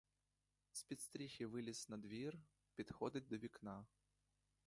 З-під 0.71 1.01
стріхи 1.01 1.47
виліз 1.47 1.89
надвір, 1.89 2.37
підходить 2.75 3.27
до 3.27 3.37
вікна. 3.37 3.85